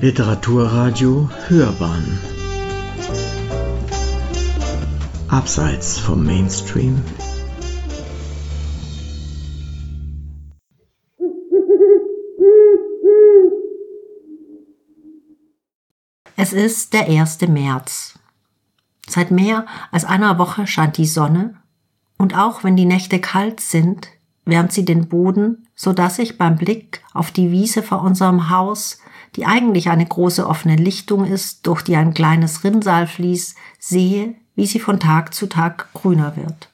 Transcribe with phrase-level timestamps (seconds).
[0.00, 2.20] Literaturradio Hörbahn
[5.26, 7.02] Abseits vom Mainstream
[16.36, 17.40] Es ist der 1.
[17.48, 18.20] März.
[19.08, 21.56] Seit mehr als einer Woche scheint die Sonne
[22.18, 24.06] und auch wenn die Nächte kalt sind,
[24.44, 29.00] wärmt sie den Boden, so dass ich beim Blick auf die Wiese vor unserem Haus,
[29.36, 34.66] die eigentlich eine große offene Lichtung ist, durch die ein kleines Rinnsal fließt, sehe, wie
[34.66, 36.70] sie von Tag zu Tag grüner wird.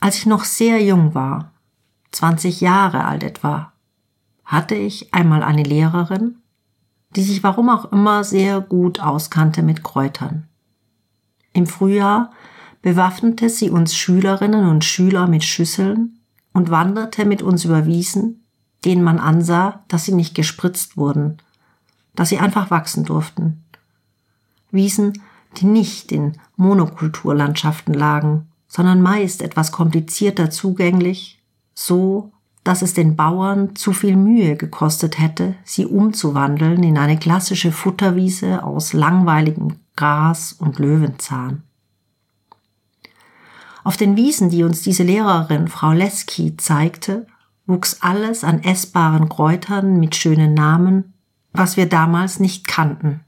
[0.00, 1.52] Als ich noch sehr jung war,
[2.12, 3.72] 20 Jahre alt etwa,
[4.44, 6.36] hatte ich einmal eine Lehrerin,
[7.16, 10.48] die sich warum auch immer sehr gut auskannte mit Kräutern.
[11.52, 12.30] Im Frühjahr
[12.82, 16.20] bewaffnete sie uns Schülerinnen und Schüler mit Schüsseln
[16.52, 18.44] und wanderte mit uns über Wiesen,
[18.84, 21.38] denen man ansah, dass sie nicht gespritzt wurden,
[22.18, 23.62] dass sie einfach wachsen durften.
[24.72, 25.22] Wiesen,
[25.56, 31.40] die nicht in Monokulturlandschaften lagen, sondern meist etwas komplizierter zugänglich,
[31.74, 32.32] so
[32.64, 38.64] dass es den Bauern zu viel Mühe gekostet hätte, sie umzuwandeln in eine klassische Futterwiese
[38.64, 41.62] aus langweiligem Gras und Löwenzahn.
[43.84, 47.28] Auf den Wiesen, die uns diese Lehrerin Frau Leski zeigte,
[47.64, 51.14] wuchs alles an essbaren Kräutern mit schönen Namen,
[51.52, 53.20] was wir damals nicht kannten.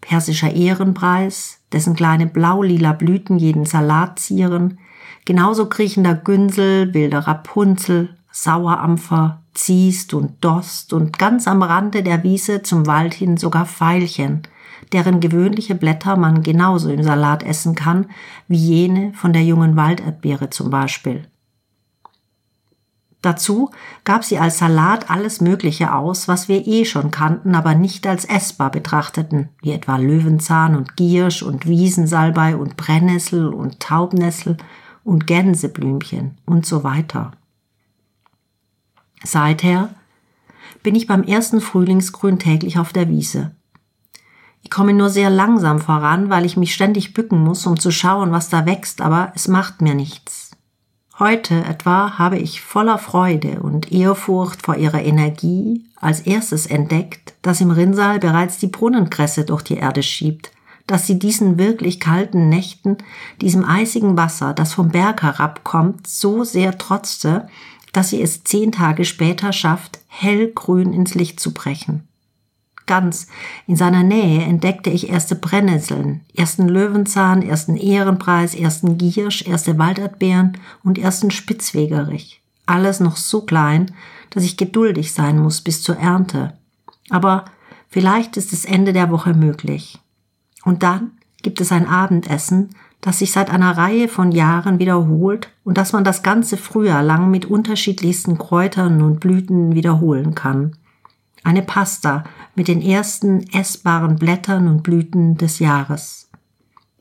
[0.00, 4.78] Persischer Ehrenpreis, dessen kleine blau-lila Blüten jeden Salat zieren,
[5.24, 12.62] genauso kriechender Günsel, wilder Rapunzel, Sauerampfer, Ziest und Dost und ganz am Rande der Wiese
[12.62, 14.42] zum Wald hin sogar Veilchen,
[14.92, 18.06] deren gewöhnliche Blätter man genauso im Salat essen kann,
[18.48, 21.26] wie jene von der jungen Walderdbeere zum Beispiel.
[23.22, 23.70] Dazu
[24.04, 28.24] gab sie als Salat alles Mögliche aus, was wir eh schon kannten, aber nicht als
[28.24, 34.56] essbar betrachteten, wie etwa Löwenzahn und Giersch und Wiesensalbei und Brennnessel und Taubnessel
[35.04, 37.32] und Gänseblümchen und so weiter.
[39.22, 39.90] Seither
[40.82, 43.54] bin ich beim ersten Frühlingsgrün täglich auf der Wiese.
[44.62, 48.30] Ich komme nur sehr langsam voran, weil ich mich ständig bücken muss, um zu schauen,
[48.30, 50.49] was da wächst, aber es macht mir nichts.
[51.20, 57.60] Heute etwa habe ich voller Freude und Ehrfurcht vor ihrer Energie als erstes entdeckt, dass
[57.60, 60.50] im Rinnsal bereits die Brunnenkresse durch die Erde schiebt,
[60.86, 62.96] dass sie diesen wirklich kalten Nächten,
[63.42, 67.48] diesem eisigen Wasser, das vom Berg herabkommt, so sehr trotzte,
[67.92, 72.08] dass sie es zehn Tage später schafft, hellgrün ins Licht zu brechen
[72.90, 73.28] ganz
[73.68, 80.58] in seiner Nähe entdeckte ich erste Brennnesseln, ersten Löwenzahn, ersten Ehrenpreis, ersten Giersch, erste Walderdbeeren
[80.82, 82.42] und ersten Spitzwegerich.
[82.66, 83.92] Alles noch so klein,
[84.30, 86.54] dass ich geduldig sein muss bis zur Ernte.
[87.10, 87.44] Aber
[87.88, 90.00] vielleicht ist es Ende der Woche möglich.
[90.64, 91.12] Und dann
[91.42, 96.02] gibt es ein Abendessen, das sich seit einer Reihe von Jahren wiederholt und das man
[96.02, 100.72] das ganze Frühjahr lang mit unterschiedlichsten Kräutern und Blüten wiederholen kann.
[101.42, 102.24] Eine Pasta
[102.54, 106.30] mit den ersten essbaren Blättern und Blüten des Jahres.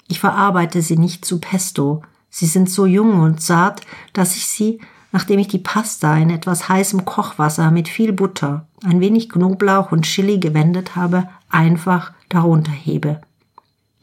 [0.07, 2.01] Ich verarbeite sie nicht zu Pesto.
[2.29, 3.81] Sie sind so jung und zart,
[4.13, 4.79] dass ich sie,
[5.11, 10.03] nachdem ich die Pasta in etwas heißem Kochwasser mit viel Butter, ein wenig Knoblauch und
[10.03, 13.21] Chili gewendet habe, einfach darunter hebe.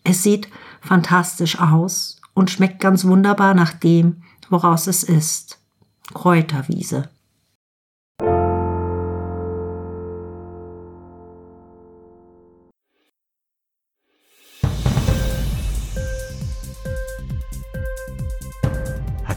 [0.05, 0.49] Es sieht
[0.81, 5.59] fantastisch aus und schmeckt ganz wunderbar nach dem, woraus es ist.
[6.15, 7.09] Kräuterwiese.